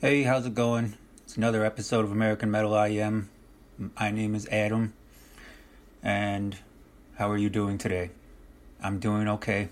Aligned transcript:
Hey, 0.00 0.22
how's 0.22 0.46
it 0.46 0.54
going? 0.54 0.94
It's 1.24 1.36
another 1.36 1.62
episode 1.62 2.06
of 2.06 2.10
American 2.10 2.50
Metal 2.50 2.74
I 2.74 2.88
Am. 2.88 3.28
My 3.98 4.10
name 4.10 4.34
is 4.34 4.48
Adam. 4.48 4.94
And 6.02 6.56
how 7.16 7.30
are 7.30 7.36
you 7.36 7.50
doing 7.50 7.76
today? 7.76 8.08
I'm 8.82 8.98
doing 8.98 9.28
okay. 9.28 9.68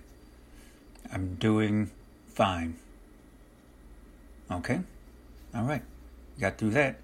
I'm 1.10 1.36
doing 1.36 1.90
fine. 2.26 2.76
Okay? 4.50 4.80
All 5.54 5.64
right. 5.64 5.80
Got 6.38 6.58
through 6.58 6.72
that. 6.72 6.98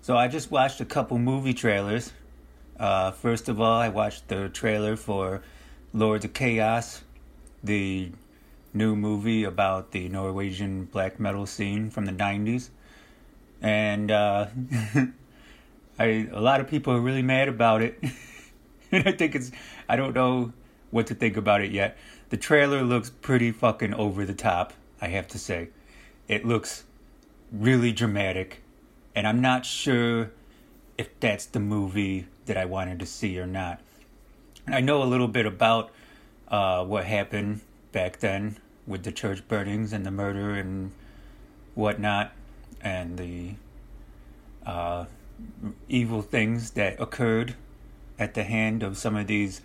So 0.00 0.16
I 0.16 0.26
just 0.28 0.50
watched 0.50 0.80
a 0.80 0.86
couple 0.86 1.18
movie 1.18 1.52
trailers. 1.52 2.14
Uh, 2.80 3.10
first 3.10 3.50
of 3.50 3.60
all, 3.60 3.78
I 3.78 3.90
watched 3.90 4.28
the 4.28 4.48
trailer 4.48 4.96
for 4.96 5.42
Lords 5.92 6.24
of 6.24 6.32
Chaos, 6.32 7.02
the 7.62 8.10
new 8.76 8.94
movie 8.94 9.44
about 9.44 9.92
the 9.92 10.08
Norwegian 10.08 10.84
black 10.84 11.18
metal 11.18 11.46
scene 11.46 11.90
from 11.90 12.04
the 12.04 12.12
90s. 12.12 12.70
And 13.62 14.10
uh, 14.10 14.46
I, 15.98 16.28
a 16.30 16.40
lot 16.40 16.60
of 16.60 16.68
people 16.68 16.92
are 16.92 17.00
really 17.00 17.22
mad 17.22 17.48
about 17.48 17.82
it. 17.82 17.98
and 18.92 19.08
I 19.08 19.12
think 19.12 19.34
it's, 19.34 19.50
I 19.88 19.96
don't 19.96 20.14
know 20.14 20.52
what 20.90 21.06
to 21.08 21.14
think 21.14 21.36
about 21.36 21.62
it 21.62 21.72
yet. 21.72 21.96
The 22.28 22.36
trailer 22.36 22.82
looks 22.82 23.10
pretty 23.10 23.50
fucking 23.50 23.94
over 23.94 24.24
the 24.24 24.34
top, 24.34 24.72
I 25.00 25.08
have 25.08 25.28
to 25.28 25.38
say. 25.38 25.68
It 26.28 26.44
looks 26.44 26.84
really 27.50 27.92
dramatic. 27.92 28.62
And 29.14 29.26
I'm 29.26 29.40
not 29.40 29.64
sure 29.64 30.32
if 30.98 31.08
that's 31.20 31.46
the 31.46 31.60
movie 31.60 32.26
that 32.46 32.56
I 32.56 32.64
wanted 32.64 32.98
to 33.00 33.06
see 33.06 33.38
or 33.38 33.46
not. 33.46 33.80
I 34.66 34.80
know 34.80 35.02
a 35.02 35.04
little 35.04 35.28
bit 35.28 35.46
about 35.46 35.90
uh, 36.48 36.84
what 36.84 37.04
happened 37.04 37.60
back 37.92 38.18
then 38.18 38.58
with 38.86 39.02
the 39.02 39.12
church 39.12 39.46
burnings 39.48 39.92
and 39.92 40.06
the 40.06 40.10
murder 40.10 40.54
and 40.54 40.92
whatnot, 41.74 42.32
and 42.80 43.18
the 43.18 43.54
uh, 44.64 45.06
evil 45.88 46.22
things 46.22 46.70
that 46.72 47.00
occurred 47.00 47.54
at 48.18 48.34
the 48.34 48.44
hand 48.44 48.82
of 48.82 48.96
some 48.96 49.16
of 49.16 49.26
these 49.26 49.60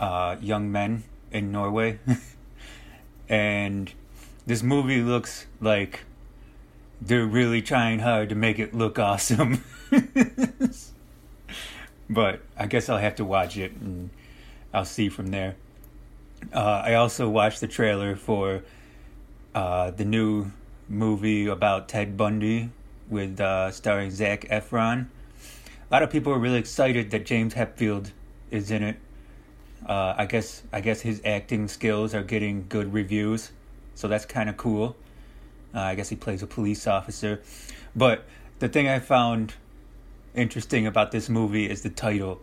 uh, 0.00 0.36
young 0.40 0.70
men 0.70 1.04
in 1.30 1.52
Norway. 1.52 1.98
and 3.28 3.92
this 4.46 4.62
movie 4.62 5.00
looks 5.00 5.46
like 5.60 6.00
they're 7.00 7.26
really 7.26 7.62
trying 7.62 8.00
hard 8.00 8.28
to 8.28 8.34
make 8.34 8.58
it 8.58 8.74
look 8.74 8.98
awesome. 8.98 9.62
but 12.10 12.40
I 12.56 12.66
guess 12.66 12.88
I'll 12.88 12.98
have 12.98 13.16
to 13.16 13.24
watch 13.24 13.56
it 13.56 13.72
and 13.72 14.10
I'll 14.72 14.84
see 14.84 15.08
from 15.08 15.28
there. 15.28 15.56
Uh, 16.52 16.82
I 16.84 16.94
also 16.94 17.28
watched 17.28 17.60
the 17.60 17.68
trailer 17.68 18.16
for 18.16 18.62
uh, 19.54 19.90
the 19.90 20.04
new 20.04 20.50
movie 20.88 21.46
about 21.46 21.88
Ted 21.88 22.16
Bundy 22.16 22.70
with 23.08 23.40
uh, 23.40 23.70
starring 23.70 24.10
Zac 24.10 24.42
Efron. 24.48 25.06
A 25.90 25.94
lot 25.94 26.02
of 26.02 26.10
people 26.10 26.32
are 26.32 26.38
really 26.38 26.58
excited 26.58 27.10
that 27.10 27.26
James 27.26 27.54
Hetfield 27.54 28.10
is 28.50 28.70
in 28.70 28.82
it. 28.82 28.96
Uh, 29.86 30.14
I 30.16 30.26
guess 30.26 30.62
I 30.72 30.80
guess 30.80 31.02
his 31.02 31.20
acting 31.24 31.68
skills 31.68 32.14
are 32.14 32.22
getting 32.22 32.66
good 32.68 32.92
reviews, 32.92 33.52
so 33.94 34.08
that's 34.08 34.24
kind 34.24 34.48
of 34.48 34.56
cool. 34.56 34.96
Uh, 35.74 35.80
I 35.80 35.94
guess 35.94 36.08
he 36.08 36.16
plays 36.16 36.42
a 36.42 36.46
police 36.46 36.86
officer, 36.86 37.42
but 37.94 38.24
the 38.60 38.68
thing 38.68 38.88
I 38.88 38.98
found 38.98 39.54
interesting 40.34 40.86
about 40.86 41.10
this 41.10 41.28
movie 41.28 41.68
is 41.68 41.82
the 41.82 41.90
title. 41.90 42.40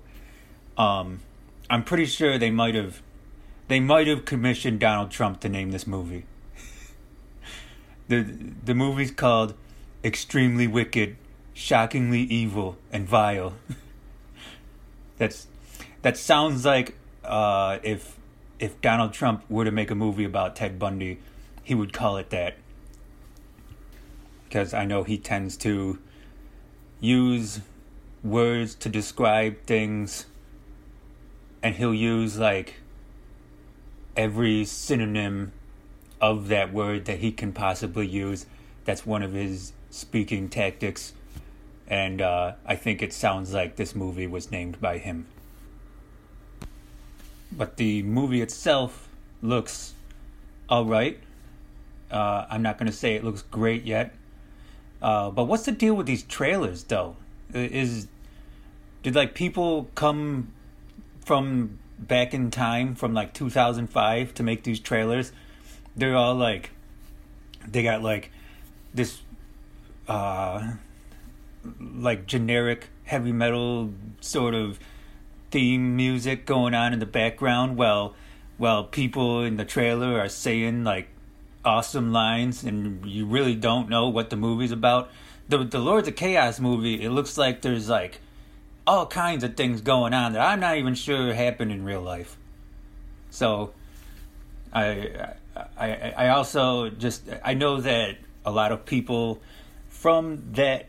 Um, 0.77 1.19
I'm 1.69 1.83
pretty 1.83 2.05
sure 2.05 2.37
they 2.37 2.51
might 2.51 2.75
have 2.75 3.01
they 3.71 3.79
might 3.79 4.05
have 4.05 4.25
commissioned 4.25 4.81
Donald 4.81 5.11
Trump 5.11 5.39
to 5.39 5.47
name 5.47 5.71
this 5.71 5.87
movie. 5.87 6.25
the 8.09 8.25
The 8.65 8.75
movie's 8.75 9.11
called 9.11 9.53
"Extremely 10.03 10.67
Wicked, 10.67 11.15
Shockingly 11.53 12.23
Evil, 12.23 12.75
and 12.91 13.07
Vile." 13.07 13.53
That's 15.17 15.47
that 16.01 16.17
sounds 16.17 16.65
like 16.65 16.97
uh, 17.23 17.79
if 17.81 18.17
if 18.59 18.81
Donald 18.81 19.13
Trump 19.13 19.45
were 19.49 19.63
to 19.63 19.71
make 19.71 19.89
a 19.89 19.95
movie 19.95 20.25
about 20.25 20.57
Ted 20.57 20.77
Bundy, 20.77 21.19
he 21.63 21.73
would 21.73 21.93
call 21.93 22.17
it 22.17 22.29
that. 22.31 22.57
Because 24.43 24.73
I 24.73 24.83
know 24.83 25.05
he 25.05 25.17
tends 25.17 25.55
to 25.57 25.97
use 26.99 27.61
words 28.21 28.75
to 28.75 28.89
describe 28.89 29.63
things, 29.65 30.25
and 31.63 31.75
he'll 31.75 31.93
use 31.93 32.37
like 32.37 32.80
every 34.15 34.65
synonym 34.65 35.51
of 36.19 36.47
that 36.49 36.71
word 36.73 37.05
that 37.05 37.19
he 37.19 37.31
can 37.31 37.51
possibly 37.53 38.07
use. 38.07 38.45
That's 38.85 39.05
one 39.05 39.23
of 39.23 39.33
his 39.33 39.73
speaking 39.89 40.49
tactics. 40.49 41.13
And 41.87 42.21
uh, 42.21 42.53
I 42.65 42.75
think 42.75 43.01
it 43.01 43.11
sounds 43.11 43.53
like 43.53 43.75
this 43.75 43.95
movie 43.95 44.27
was 44.27 44.51
named 44.51 44.79
by 44.79 44.97
him. 44.97 45.25
But 47.51 47.77
the 47.77 48.03
movie 48.03 48.41
itself 48.41 49.09
looks 49.41 49.93
alright. 50.69 51.19
Uh, 52.09 52.45
I'm 52.49 52.61
not 52.61 52.77
going 52.77 52.87
to 52.87 52.95
say 52.95 53.15
it 53.15 53.23
looks 53.23 53.41
great 53.41 53.83
yet. 53.83 54.13
Uh, 55.01 55.31
but 55.31 55.45
what's 55.45 55.63
the 55.63 55.71
deal 55.71 55.95
with 55.95 56.05
these 56.05 56.23
trailers, 56.23 56.83
though? 56.83 57.15
Is 57.53 58.07
did 59.03 59.15
like 59.15 59.33
people 59.33 59.89
come 59.95 60.53
from 61.25 61.79
back 62.01 62.33
in 62.33 62.51
time 62.51 62.95
from 62.95 63.13
like 63.13 63.33
2005 63.33 64.33
to 64.33 64.43
make 64.43 64.63
these 64.63 64.79
trailers? 64.79 65.31
They're 65.95 66.15
all 66.15 66.35
like, 66.35 66.71
they 67.67 67.83
got 67.83 68.01
like 68.01 68.31
this, 68.93 69.21
uh, 70.07 70.73
like 71.79 72.25
generic 72.25 72.89
heavy 73.03 73.31
metal 73.31 73.93
sort 74.21 74.53
of 74.53 74.79
theme 75.51 75.95
music 75.95 76.45
going 76.45 76.73
on 76.73 76.93
in 76.93 76.99
the 76.99 77.05
background 77.05 77.75
while 77.77 78.15
while 78.57 78.83
people 78.85 79.43
in 79.43 79.57
the 79.57 79.65
trailer 79.65 80.19
are 80.19 80.29
saying 80.29 80.83
like 80.83 81.09
awesome 81.65 82.11
lines 82.11 82.63
and 82.63 83.05
you 83.05 83.25
really 83.25 83.55
don't 83.55 83.89
know 83.89 84.07
what 84.07 84.29
the 84.29 84.35
movie's 84.35 84.71
about. 84.71 85.09
The 85.49 85.57
the 85.59 85.79
Lords 85.79 86.07
of 86.07 86.15
Chaos 86.15 86.59
movie, 86.59 87.03
it 87.03 87.09
looks 87.09 87.37
like 87.37 87.61
there's 87.61 87.89
like 87.89 88.21
all 88.85 89.05
kinds 89.05 89.43
of 89.43 89.55
things 89.55 89.81
going 89.81 90.13
on 90.13 90.33
that 90.33 90.41
I'm 90.41 90.59
not 90.59 90.77
even 90.77 90.95
sure 90.95 91.33
happened 91.33 91.71
in 91.71 91.83
real 91.83 92.01
life. 92.01 92.37
So 93.29 93.73
I 94.73 95.33
I 95.77 96.13
I 96.17 96.29
also 96.29 96.89
just 96.89 97.23
I 97.43 97.53
know 97.53 97.81
that 97.81 98.17
a 98.45 98.51
lot 98.51 98.71
of 98.71 98.85
people 98.85 99.41
from 99.89 100.53
that 100.53 100.87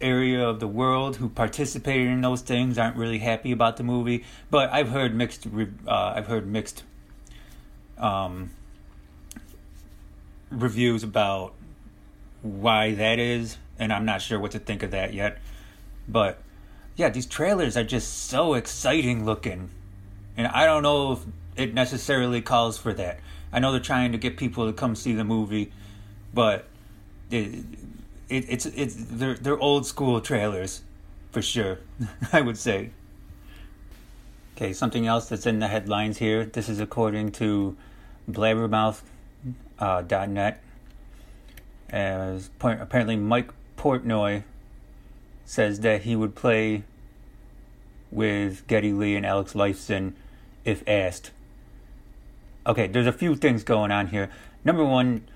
area 0.00 0.46
of 0.48 0.60
the 0.60 0.66
world 0.66 1.16
who 1.16 1.28
participated 1.28 2.06
in 2.06 2.20
those 2.22 2.40
things 2.40 2.78
aren't 2.78 2.96
really 2.96 3.18
happy 3.18 3.52
about 3.52 3.76
the 3.76 3.82
movie. 3.82 4.24
But 4.50 4.72
I've 4.72 4.88
heard 4.88 5.14
mixed. 5.14 5.46
Uh, 5.46 6.12
I've 6.16 6.26
heard 6.26 6.46
mixed 6.46 6.84
um, 7.98 8.50
reviews 10.50 11.02
about 11.02 11.54
why 12.42 12.94
that 12.94 13.18
is, 13.18 13.58
and 13.78 13.92
I'm 13.92 14.04
not 14.04 14.22
sure 14.22 14.38
what 14.38 14.52
to 14.52 14.58
think 14.58 14.82
of 14.82 14.90
that 14.92 15.12
yet. 15.12 15.38
But 16.08 16.38
yeah, 16.96 17.08
these 17.08 17.26
trailers 17.26 17.76
are 17.76 17.84
just 17.84 18.28
so 18.28 18.54
exciting 18.54 19.24
looking, 19.24 19.70
and 20.36 20.46
I 20.46 20.66
don't 20.66 20.82
know 20.82 21.12
if 21.12 21.20
it 21.56 21.74
necessarily 21.74 22.40
calls 22.40 22.78
for 22.78 22.92
that. 22.94 23.20
I 23.52 23.58
know 23.58 23.72
they're 23.72 23.80
trying 23.80 24.12
to 24.12 24.18
get 24.18 24.36
people 24.36 24.66
to 24.66 24.72
come 24.72 24.94
see 24.94 25.12
the 25.12 25.24
movie, 25.24 25.72
but 26.32 26.66
it, 27.30 27.64
it, 28.28 28.46
it's 28.48 28.66
it's 28.66 28.94
they're 28.96 29.34
they're 29.34 29.58
old 29.58 29.86
school 29.86 30.20
trailers, 30.20 30.82
for 31.32 31.42
sure. 31.42 31.78
I 32.32 32.40
would 32.40 32.58
say. 32.58 32.90
Okay, 34.56 34.72
something 34.74 35.06
else 35.06 35.28
that's 35.28 35.46
in 35.46 35.58
the 35.58 35.68
headlines 35.68 36.18
here. 36.18 36.44
This 36.44 36.68
is 36.68 36.80
according 36.80 37.32
to 37.32 37.76
Blabbermouth.net. 38.30 40.54
Uh. 40.54 41.96
As 41.96 42.50
apparently 42.60 43.16
Mike 43.16 43.50
Portnoy 43.76 44.44
says 45.50 45.80
that 45.80 46.02
he 46.02 46.14
would 46.14 46.36
play 46.36 46.84
with 48.12 48.64
Geddy 48.68 48.92
Lee 48.92 49.16
and 49.16 49.26
Alex 49.26 49.52
Lifeson 49.52 50.12
if 50.64 50.88
asked. 50.88 51.32
Okay, 52.64 52.86
there's 52.86 53.08
a 53.08 53.12
few 53.12 53.34
things 53.34 53.64
going 53.64 53.90
on 53.90 54.06
here. 54.06 54.30
Number 54.64 54.84
one, 54.84 55.26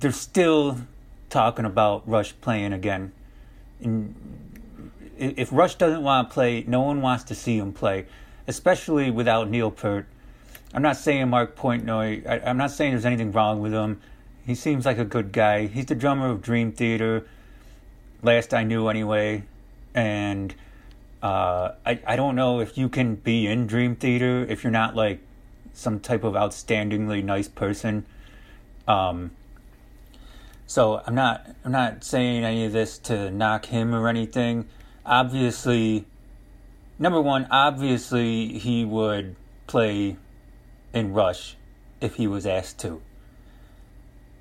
they're 0.00 0.10
still 0.10 0.78
talking 1.30 1.64
about 1.64 2.02
Rush 2.08 2.34
playing 2.40 2.72
again. 2.72 3.12
And 3.80 4.16
if 5.16 5.52
Rush 5.52 5.76
doesn't 5.76 6.02
want 6.02 6.28
to 6.28 6.34
play, 6.34 6.64
no 6.66 6.80
one 6.80 7.00
wants 7.00 7.22
to 7.24 7.34
see 7.36 7.58
him 7.58 7.72
play, 7.72 8.06
especially 8.48 9.12
without 9.12 9.48
Neil 9.48 9.70
Peart. 9.70 10.06
I'm 10.74 10.82
not 10.82 10.96
saying 10.96 11.28
Mark 11.28 11.54
Portnoy, 11.54 12.26
I, 12.26 12.40
I'm 12.50 12.56
not 12.56 12.72
saying 12.72 12.94
there's 12.94 13.06
anything 13.06 13.30
wrong 13.30 13.60
with 13.60 13.72
him. 13.72 14.00
He 14.44 14.56
seems 14.56 14.84
like 14.84 14.98
a 14.98 15.04
good 15.04 15.30
guy. 15.30 15.66
He's 15.68 15.86
the 15.86 15.94
drummer 15.94 16.30
of 16.30 16.42
Dream 16.42 16.72
Theater, 16.72 17.28
last 18.24 18.52
I 18.52 18.64
knew 18.64 18.88
anyway. 18.88 19.44
And 19.94 20.54
uh, 21.22 21.72
I, 21.84 22.00
I 22.06 22.16
don't 22.16 22.34
know 22.34 22.60
if 22.60 22.76
you 22.78 22.88
can 22.88 23.16
be 23.16 23.46
in 23.46 23.66
Dream 23.66 23.96
Theater 23.96 24.44
if 24.48 24.64
you're 24.64 24.70
not 24.70 24.96
like 24.96 25.20
some 25.74 26.00
type 26.00 26.24
of 26.24 26.34
outstandingly 26.34 27.22
nice 27.22 27.48
person. 27.48 28.04
Um, 28.88 29.30
So 30.66 31.02
I'm 31.06 31.14
not 31.14 31.46
I'm 31.64 31.72
not 31.72 32.02
saying 32.02 32.44
any 32.44 32.64
of 32.64 32.72
this 32.72 32.96
to 33.00 33.30
knock 33.30 33.66
him 33.66 33.94
or 33.94 34.08
anything. 34.08 34.66
Obviously, 35.04 36.06
number 36.98 37.20
one, 37.20 37.46
obviously 37.50 38.58
he 38.58 38.84
would 38.84 39.36
play 39.66 40.16
in 40.94 41.12
Rush 41.12 41.56
if 42.00 42.14
he 42.14 42.26
was 42.26 42.46
asked 42.46 42.78
to. 42.80 43.02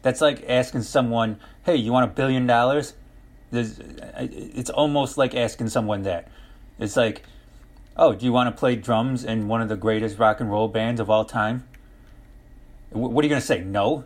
That's 0.03 0.21
like 0.21 0.45
asking 0.47 0.83
someone, 0.83 1.37
"Hey, 1.65 1.75
you 1.75 1.91
want 1.91 2.09
a 2.09 2.13
billion 2.13 2.47
dollars?" 2.47 2.93
It's 3.51 4.69
almost 4.69 5.17
like 5.17 5.35
asking 5.35 5.69
someone 5.69 6.03
that. 6.03 6.27
It's 6.79 6.95
like, 6.95 7.23
"Oh, 7.97 8.13
do 8.13 8.25
you 8.25 8.31
want 8.31 8.53
to 8.53 8.59
play 8.59 8.75
drums 8.75 9.23
in 9.23 9.47
one 9.47 9.61
of 9.61 9.69
the 9.69 9.75
greatest 9.75 10.17
rock 10.17 10.39
and 10.39 10.49
roll 10.49 10.67
bands 10.67 10.99
of 11.01 11.09
all 11.09 11.25
time?" 11.25 11.67
What 12.91 13.23
are 13.23 13.25
you 13.25 13.29
going 13.29 13.41
to 13.41 13.47
say? 13.47 13.61
No. 13.61 14.03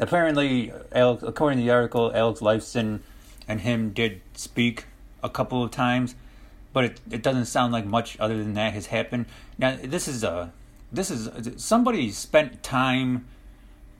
Apparently, 0.00 0.72
Alex, 0.92 1.22
according 1.22 1.58
to 1.58 1.64
the 1.64 1.70
article, 1.70 2.12
Alex 2.14 2.40
Lifeson 2.40 3.00
and 3.46 3.60
him 3.60 3.90
did 3.90 4.20
speak 4.34 4.86
a 5.22 5.30
couple 5.30 5.62
of 5.62 5.70
times, 5.70 6.14
but 6.72 6.84
it, 6.84 7.00
it 7.10 7.22
doesn't 7.22 7.46
sound 7.46 7.72
like 7.72 7.86
much 7.86 8.18
other 8.20 8.36
than 8.36 8.54
that 8.54 8.74
has 8.74 8.86
happened. 8.86 9.26
Now, 9.58 9.76
this 9.82 10.06
is 10.06 10.22
a 10.22 10.52
this 10.90 11.10
is 11.10 11.28
somebody 11.62 12.10
spent 12.10 12.62
time 12.62 13.26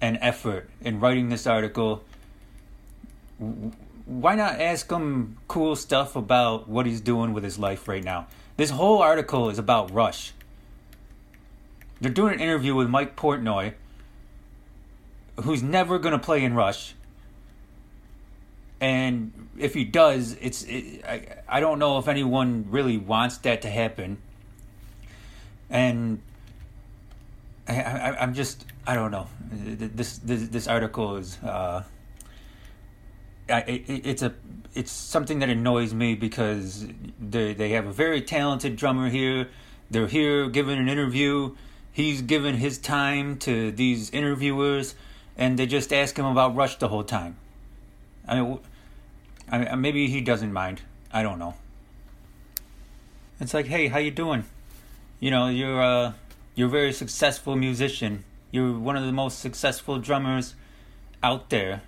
and 0.01 0.19
effort 0.21 0.71
in 0.81 1.01
writing 1.01 1.29
this 1.29 1.47
article. 1.47 2.03
Why 4.09 4.35
not 4.37 4.59
ask 4.59 4.91
him 4.91 5.37
cool 5.49 5.77
stuff 5.77 6.17
about 6.17 6.67
what 6.67 6.87
he's 6.87 7.03
doing 7.03 7.35
with 7.35 7.45
his 7.45 7.59
life 7.59 7.87
right 7.87 8.03
now? 8.03 8.27
This 8.57 8.71
whole 8.71 9.03
article 9.03 9.51
is 9.51 9.59
about 9.59 9.93
Rush. 9.93 10.33
They're 12.01 12.11
doing 12.11 12.33
an 12.33 12.41
interview 12.41 12.75
with 12.75 12.89
Mike 12.89 13.17
Portnoy, 13.17 13.75
who's 15.43 15.63
never 15.63 15.99
going 15.99 16.13
to 16.13 16.19
play 16.19 16.43
in 16.43 16.55
Rush. 16.55 16.95
And 18.81 19.51
if 19.59 19.75
he 19.75 19.85
does, 19.85 20.39
it's 20.41 20.63
it, 20.63 21.05
I, 21.05 21.27
I 21.47 21.61
don't 21.61 21.79
know 21.79 21.99
if 21.99 22.09
anyone 22.09 22.65
really 22.71 22.97
wants 22.97 23.37
that 23.39 23.61
to 23.63 23.69
happen. 23.71 24.17
And 25.69 26.23
I, 27.69 27.83
I 27.83 28.23
I'm 28.23 28.33
just 28.33 28.65
I 28.87 28.95
don't 28.95 29.11
know. 29.11 29.27
This 29.53 30.17
this 30.17 30.49
this 30.49 30.67
article 30.67 31.17
is 31.17 31.37
uh, 31.43 31.83
I, 33.49 33.61
it, 33.61 34.07
it's 34.07 34.23
a 34.23 34.35
it's 34.75 34.93
something 34.93 35.39
that 35.41 35.49
annoys 35.49 35.95
me 35.95 36.15
because 36.15 36.87
they 37.21 37.55
they 37.55 37.71
have 37.71 37.87
a 37.87 37.93
very 37.93 38.23
talented 38.23 38.77
drummer 38.77 39.09
here. 39.09 39.49
They're 39.91 40.07
here 40.07 40.49
giving 40.49 40.79
an 40.79 40.89
interview 40.89 41.55
he's 41.99 42.23
given 42.23 42.55
his 42.55 42.79
time 42.79 43.37
to 43.37 43.73
these 43.73 44.09
interviewers 44.11 44.95
and 45.37 45.59
they 45.59 45.67
just 45.67 45.93
ask 45.93 46.17
him 46.17 46.27
about 46.27 46.55
Rush 46.55 46.77
the 46.77 46.87
whole 46.87 47.03
time. 47.03 47.37
I 48.27 48.41
mean, 48.41 48.61
I 49.51 49.59
mean, 49.59 49.81
maybe 49.81 50.07
he 50.07 50.21
doesn't 50.21 50.53
mind. 50.53 50.83
I 51.13 51.25
don't 51.25 51.41
know. 51.41 51.55
It's 53.41 53.53
like, 53.53 53.67
hey, 53.67 53.89
how 53.89 53.99
you 53.99 54.13
doing? 54.13 54.45
You 55.19 55.33
know, 55.33 55.49
you're 55.49 55.83
uh, 55.83 56.13
you're 56.55 56.69
a 56.69 56.71
very 56.71 56.93
successful 56.93 57.57
musician. 57.57 58.23
You're 58.53 58.79
one 58.79 58.97
of 58.97 59.05
the 59.05 59.13
most 59.13 59.41
successful 59.41 59.99
drummers 59.99 60.55
out 61.21 61.51
there. 61.51 61.83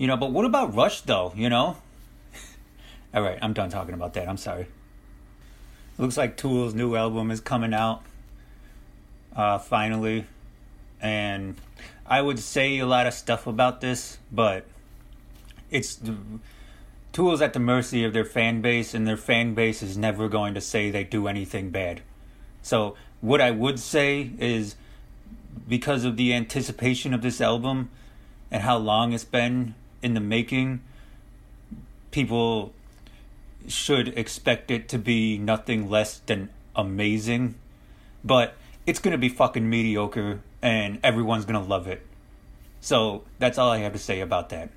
You 0.00 0.06
know, 0.06 0.16
but 0.16 0.32
what 0.32 0.46
about 0.46 0.74
Rush 0.74 1.02
though? 1.02 1.34
You 1.36 1.50
know. 1.50 1.76
All 3.14 3.20
right, 3.20 3.38
I'm 3.42 3.52
done 3.52 3.68
talking 3.68 3.92
about 3.92 4.14
that. 4.14 4.30
I'm 4.30 4.38
sorry. 4.38 4.66
Looks 5.98 6.16
like 6.16 6.38
Tool's 6.38 6.72
new 6.72 6.96
album 6.96 7.30
is 7.30 7.38
coming 7.38 7.74
out 7.74 8.02
uh, 9.36 9.58
finally. 9.58 10.24
And 11.02 11.56
I 12.06 12.22
would 12.22 12.38
say 12.38 12.78
a 12.78 12.86
lot 12.86 13.06
of 13.06 13.12
stuff 13.12 13.46
about 13.46 13.82
this, 13.82 14.16
but 14.32 14.64
it's 15.70 15.96
the 15.96 16.16
tools 17.12 17.42
at 17.42 17.52
the 17.52 17.60
mercy 17.60 18.02
of 18.02 18.14
their 18.14 18.24
fan 18.24 18.62
base, 18.62 18.94
and 18.94 19.06
their 19.06 19.18
fan 19.18 19.52
base 19.52 19.82
is 19.82 19.98
never 19.98 20.30
going 20.30 20.54
to 20.54 20.62
say 20.62 20.90
they 20.90 21.04
do 21.04 21.28
anything 21.28 21.68
bad. 21.68 22.00
So, 22.62 22.96
what 23.20 23.42
I 23.42 23.50
would 23.50 23.78
say 23.78 24.30
is 24.38 24.76
because 25.68 26.06
of 26.06 26.16
the 26.16 26.32
anticipation 26.32 27.12
of 27.12 27.20
this 27.20 27.42
album 27.42 27.90
and 28.50 28.62
how 28.62 28.78
long 28.78 29.12
it's 29.12 29.24
been 29.24 29.74
in 30.02 30.14
the 30.14 30.20
making, 30.20 30.80
people 32.10 32.72
should 33.68 34.08
expect 34.18 34.70
it 34.70 34.88
to 34.88 34.98
be 34.98 35.38
nothing 35.38 35.90
less 35.90 36.18
than 36.18 36.50
amazing. 36.74 37.54
But 38.24 38.54
it's 38.86 38.98
going 38.98 39.12
to 39.12 39.18
be 39.18 39.28
fucking 39.28 39.68
mediocre 39.68 40.40
and 40.62 40.98
everyone's 41.02 41.44
going 41.44 41.62
to 41.62 41.68
love 41.68 41.86
it. 41.86 42.06
So 42.80 43.24
that's 43.38 43.58
all 43.58 43.70
I 43.70 43.78
have 43.78 43.92
to 43.92 43.98
say 43.98 44.20
about 44.20 44.48
that. 44.50 44.70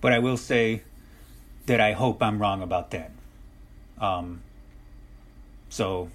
But 0.00 0.12
I 0.12 0.18
will 0.18 0.36
say 0.36 0.82
that 1.66 1.80
I 1.80 1.92
hope 1.92 2.22
I'm 2.22 2.40
wrong 2.40 2.62
about 2.62 2.90
that. 2.92 3.10
Um, 3.98 4.42
so 5.68 6.10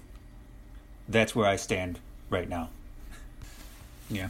that's 1.08 1.34
where 1.34 1.46
I 1.46 1.56
stand 1.56 1.98
right 2.30 2.48
now. 2.48 2.70
yeah. 4.10 4.28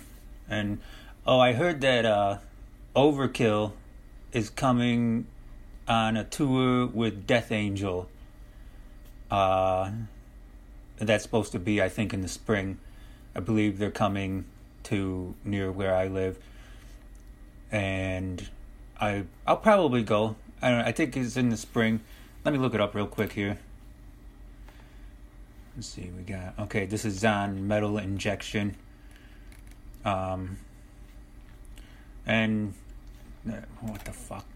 And 0.48 0.80
oh, 1.26 1.38
I 1.38 1.52
heard 1.52 1.80
that 1.82 2.04
uh, 2.04 2.38
Overkill 2.94 3.72
is 4.32 4.50
coming 4.50 5.26
on 5.88 6.16
a 6.16 6.24
tour 6.24 6.86
with 6.86 7.26
Death 7.26 7.50
Angel. 7.50 8.08
Uh, 9.30 9.90
that's 10.98 11.22
supposed 11.22 11.52
to 11.52 11.58
be, 11.58 11.80
I 11.80 11.88
think, 11.88 12.12
in 12.12 12.20
the 12.20 12.28
spring. 12.28 12.78
I 13.34 13.40
believe 13.40 13.78
they're 13.78 13.90
coming 13.90 14.44
to 14.84 15.34
near 15.44 15.72
where 15.72 15.94
I 15.94 16.06
live, 16.06 16.38
and 17.70 18.48
I 19.00 19.24
I'll 19.46 19.56
probably 19.56 20.02
go. 20.02 20.36
I 20.60 20.68
don't. 20.68 20.78
Know, 20.80 20.84
I 20.84 20.92
think 20.92 21.16
it's 21.16 21.36
in 21.36 21.48
the 21.48 21.56
spring. 21.56 22.00
Let 22.44 22.52
me 22.52 22.58
look 22.58 22.74
it 22.74 22.80
up 22.80 22.94
real 22.94 23.06
quick 23.06 23.32
here. 23.32 23.58
Let's 25.74 25.88
see. 25.88 26.10
We 26.14 26.24
got 26.24 26.58
okay. 26.58 26.84
This 26.84 27.06
is 27.06 27.24
on 27.24 27.66
Metal 27.66 27.96
Injection. 27.96 28.76
Um. 30.04 30.58
And 32.24 32.74
what 33.44 34.04
the 34.04 34.12
fuck? 34.12 34.46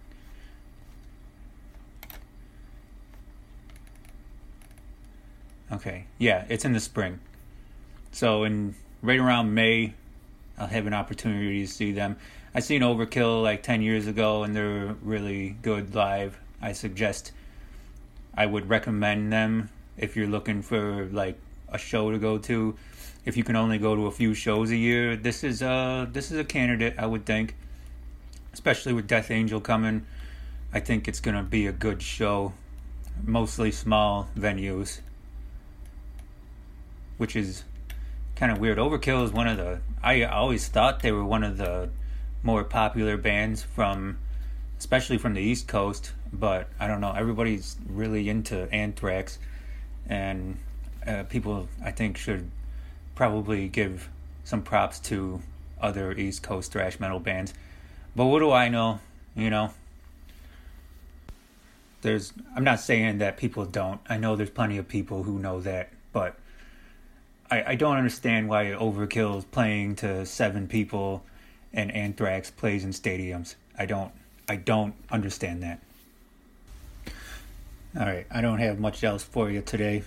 Okay. 5.72 6.06
Yeah, 6.18 6.44
it's 6.48 6.64
in 6.64 6.72
the 6.72 6.80
spring. 6.80 7.18
So 8.12 8.44
in 8.44 8.74
right 9.02 9.18
around 9.18 9.52
May, 9.54 9.94
I'll 10.58 10.68
have 10.68 10.86
an 10.86 10.94
opportunity 10.94 11.66
to 11.66 11.70
see 11.70 11.92
them. 11.92 12.16
I 12.54 12.60
seen 12.60 12.80
Overkill 12.82 13.42
like 13.42 13.62
ten 13.62 13.82
years 13.82 14.06
ago, 14.06 14.44
and 14.44 14.54
they're 14.54 14.94
really 15.02 15.56
good 15.62 15.94
live. 15.94 16.38
I 16.62 16.72
suggest 16.72 17.32
I 18.34 18.46
would 18.46 18.68
recommend 18.68 19.32
them 19.32 19.70
if 19.99 20.16
you're 20.16 20.26
looking 20.26 20.62
for 20.62 21.06
like 21.06 21.38
a 21.68 21.78
show 21.78 22.11
to 22.11 22.18
go 22.18 22.38
to. 22.38 22.76
If 23.25 23.37
you 23.37 23.42
can 23.42 23.56
only 23.56 23.78
go 23.78 23.96
to 23.96 24.06
a 24.06 24.11
few 24.11 24.34
shows 24.34 24.70
a 24.70 24.76
year, 24.76 25.16
this 25.16 25.42
is 25.42 25.61
a 25.61 26.08
this 26.11 26.30
is 26.30 26.38
a 26.38 26.44
candidate 26.44 26.94
I 26.96 27.06
would 27.06 27.26
think, 27.26 27.56
especially 28.66 28.92
with 28.92 29.06
Death 29.06 29.30
Angel 29.30 29.61
coming. 29.61 30.04
I 30.73 30.80
think 30.80 31.06
it's 31.06 31.20
gonna 31.20 31.44
be 31.44 31.68
a 31.68 31.73
good 31.73 32.02
show, 32.02 32.52
mostly 33.25 33.70
small 33.70 34.28
venues 34.37 34.99
which 37.16 37.37
is 37.37 37.62
kind 38.35 38.50
of 38.50 38.58
weird. 38.58 38.76
Overkill 38.76 39.25
is 39.25 39.30
one 39.30 39.46
of 39.46 39.56
the 39.56 39.78
I 40.02 40.25
always 40.25 40.66
thought 40.66 40.99
they 40.99 41.12
were 41.12 41.25
one 41.25 41.44
of 41.44 41.58
the 41.58 41.90
more 42.42 42.64
popular 42.64 43.16
bands 43.16 43.62
from 43.62 44.18
especially 44.80 45.16
from 45.16 45.35
the 45.35 45.40
East 45.40 45.68
Coast, 45.68 46.11
but 46.32 46.68
I 46.80 46.88
don't 46.88 47.00
know, 47.00 47.12
everybody's 47.12 47.76
really 47.88 48.28
into 48.28 48.68
Anthrax 48.73 49.38
and 50.08 50.58
uh, 51.06 51.23
people 51.23 51.68
I 51.85 51.92
think 51.92 52.16
should 52.16 52.50
probably 53.14 53.68
give 53.68 54.08
some 54.42 54.62
props 54.62 54.99
to 55.00 55.40
other 55.80 56.11
East 56.12 56.42
Coast 56.42 56.73
thrash 56.73 56.99
metal 56.99 57.20
bands. 57.20 57.54
But 58.16 58.25
what 58.26 58.38
do 58.38 58.50
I 58.50 58.68
know, 58.70 59.00
you 59.37 59.50
know? 59.50 59.73
There's 62.00 62.32
I'm 62.54 62.64
not 62.64 62.80
saying 62.80 63.18
that 63.18 63.37
people 63.37 63.66
don't. 63.66 64.00
I 64.08 64.16
know 64.16 64.37
there's 64.37 64.49
plenty 64.49 64.78
of 64.78 64.88
people 64.88 65.25
who 65.25 65.38
know 65.38 65.61
that, 65.61 65.90
but 66.12 66.38
I, 67.50 67.62
I 67.73 67.75
don't 67.75 67.96
understand 67.96 68.49
why 68.49 68.66
Overkill 68.66 69.38
is 69.38 69.44
playing 69.44 69.96
to 69.96 70.25
seven 70.25 70.66
people 70.66 71.25
and 71.75 71.92
Anthrax 71.92 72.50
plays 72.50 72.85
in 72.85 72.90
stadiums. 72.90 73.54
I 73.78 73.85
don't 73.85 74.12
I 74.49 74.56
don't 74.56 74.94
understand 75.11 75.62
that. 75.62 75.80
All 77.99 78.06
right, 78.06 78.26
I 78.30 78.40
don't 78.40 78.58
have 78.61 78.78
much 78.78 79.04
else 79.04 79.23
for 79.23 79.50
you 79.50 79.61
today. 79.61 80.04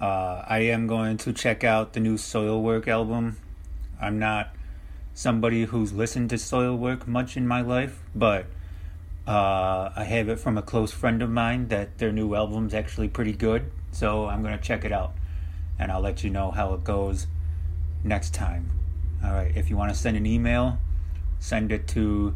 Uh, 0.00 0.44
I 0.46 0.60
am 0.60 0.86
going 0.86 1.18
to 1.18 1.32
check 1.32 1.62
out 1.62 1.92
the 1.92 2.00
new 2.00 2.16
Soilwork 2.16 2.88
album. 2.88 3.36
I'm 4.00 4.18
not 4.18 4.54
somebody 5.14 5.64
who's 5.64 5.92
listened 5.92 6.30
to 6.30 6.36
Soilwork 6.36 7.06
much 7.06 7.36
in 7.36 7.46
my 7.46 7.60
life, 7.60 8.00
but 8.14 8.46
uh, 9.26 9.90
I 9.94 10.04
have 10.04 10.28
it 10.28 10.38
from 10.40 10.58
a 10.58 10.62
close 10.62 10.92
friend 10.92 11.22
of 11.22 11.30
mine 11.30 11.68
that 11.68 11.98
their 11.98 12.12
new 12.12 12.34
album's 12.34 12.74
actually 12.74 13.08
pretty 13.08 13.32
good, 13.32 13.70
so 13.92 14.26
I'm 14.26 14.42
to 14.42 14.58
check 14.58 14.84
it 14.84 14.92
out 14.92 15.12
and 15.78 15.90
I'll 15.90 16.00
let 16.00 16.22
you 16.22 16.30
know 16.30 16.50
how 16.50 16.74
it 16.74 16.84
goes 16.84 17.26
next 18.04 18.34
time. 18.34 18.70
All 19.24 19.32
right, 19.32 19.52
if 19.56 19.70
you 19.70 19.76
want 19.76 19.92
to 19.92 19.98
send 19.98 20.16
an 20.16 20.26
email, 20.26 20.78
send 21.38 21.72
it 21.72 21.86
to 21.88 22.34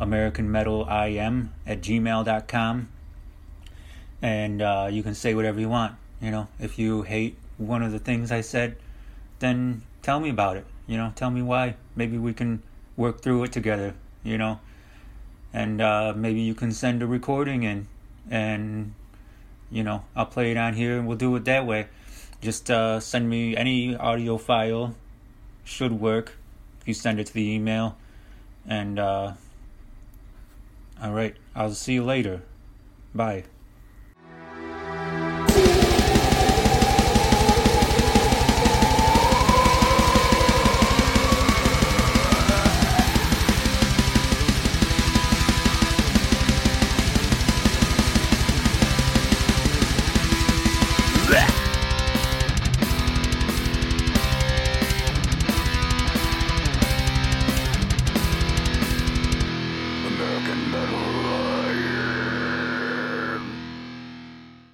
AmericanMetalIM 0.00 1.48
at 1.66 1.80
gmail.com. 1.80 2.88
And 4.20 4.62
uh, 4.62 4.88
you 4.90 5.02
can 5.02 5.14
say 5.14 5.34
whatever 5.34 5.60
you 5.60 5.68
want. 5.68 5.94
You 6.20 6.30
know, 6.30 6.48
if 6.60 6.78
you 6.78 7.02
hate 7.02 7.36
one 7.58 7.82
of 7.82 7.90
the 7.92 7.98
things 7.98 8.30
I 8.30 8.40
said, 8.40 8.76
then 9.40 9.82
tell 10.02 10.20
me 10.20 10.30
about 10.30 10.56
it. 10.56 10.66
You 10.86 10.96
know, 10.96 11.12
tell 11.14 11.30
me 11.30 11.42
why. 11.42 11.76
Maybe 11.96 12.18
we 12.18 12.32
can 12.34 12.62
work 12.96 13.20
through 13.22 13.44
it 13.44 13.52
together. 13.52 13.94
You 14.24 14.38
know, 14.38 14.60
and 15.52 15.80
uh, 15.80 16.12
maybe 16.16 16.40
you 16.40 16.54
can 16.54 16.72
send 16.72 17.02
a 17.02 17.06
recording 17.06 17.62
in, 17.62 17.88
and 18.30 18.94
you 19.70 19.82
know, 19.82 20.04
I'll 20.14 20.26
play 20.26 20.50
it 20.50 20.56
on 20.56 20.74
here, 20.74 20.98
and 20.98 21.06
we'll 21.06 21.18
do 21.18 21.34
it 21.36 21.44
that 21.46 21.66
way. 21.66 21.88
Just 22.40 22.70
uh, 22.70 23.00
send 23.00 23.28
me 23.30 23.56
any 23.56 23.96
audio 23.96 24.36
file. 24.36 24.94
Should 25.64 25.92
work 25.92 26.32
if 26.80 26.88
you 26.88 26.94
send 26.94 27.20
it 27.20 27.26
to 27.28 27.34
the 27.34 27.48
email. 27.50 27.96
And 28.66 28.98
uh, 28.98 29.32
all 31.02 31.12
right, 31.12 31.36
I'll 31.54 31.74
see 31.74 31.94
you 31.94 32.04
later. 32.04 32.42
Bye. 33.14 33.44